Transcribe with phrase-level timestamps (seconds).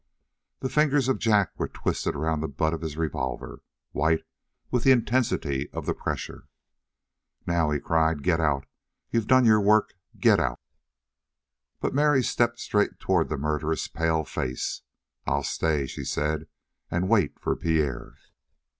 [0.61, 3.61] The fingers of Jack were twisted around the butt of his revolver,
[3.91, 4.23] white
[4.71, 6.47] with the intensity of the pressure.
[7.45, 8.65] Now he cried: "Get out!
[9.11, 10.59] You've done your work; get out!"
[11.79, 14.81] But Mary stepped straight toward the murderous, pale face.
[15.27, 16.47] "I'll stay," she said,
[16.89, 18.15] "and wait for Pierre."